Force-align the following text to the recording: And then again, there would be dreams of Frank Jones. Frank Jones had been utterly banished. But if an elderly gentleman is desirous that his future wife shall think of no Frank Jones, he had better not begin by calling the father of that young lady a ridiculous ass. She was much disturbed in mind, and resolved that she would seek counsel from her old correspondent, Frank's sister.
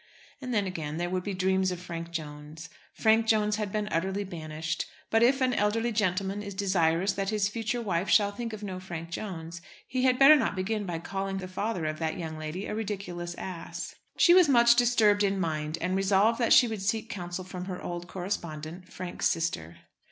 And 0.41 0.51
then 0.51 0.65
again, 0.65 0.97
there 0.97 1.11
would 1.11 1.21
be 1.23 1.35
dreams 1.35 1.69
of 1.69 1.79
Frank 1.79 2.09
Jones. 2.09 2.69
Frank 2.91 3.27
Jones 3.27 3.57
had 3.57 3.71
been 3.71 3.87
utterly 3.91 4.23
banished. 4.23 4.87
But 5.11 5.21
if 5.21 5.41
an 5.41 5.53
elderly 5.53 5.91
gentleman 5.91 6.41
is 6.41 6.55
desirous 6.55 7.13
that 7.13 7.29
his 7.29 7.47
future 7.49 7.83
wife 7.83 8.09
shall 8.09 8.31
think 8.31 8.51
of 8.51 8.63
no 8.63 8.79
Frank 8.79 9.11
Jones, 9.11 9.61
he 9.87 10.01
had 10.05 10.17
better 10.17 10.35
not 10.35 10.55
begin 10.55 10.87
by 10.87 10.97
calling 10.97 11.37
the 11.37 11.47
father 11.47 11.85
of 11.85 11.99
that 11.99 12.17
young 12.17 12.39
lady 12.39 12.65
a 12.65 12.73
ridiculous 12.73 13.35
ass. 13.35 13.93
She 14.17 14.33
was 14.33 14.49
much 14.49 14.75
disturbed 14.75 15.21
in 15.21 15.39
mind, 15.39 15.77
and 15.81 15.95
resolved 15.95 16.39
that 16.39 16.51
she 16.51 16.67
would 16.67 16.81
seek 16.81 17.07
counsel 17.07 17.43
from 17.43 17.65
her 17.65 17.79
old 17.79 18.07
correspondent, 18.07 18.91
Frank's 18.91 19.27
sister. 19.27 19.81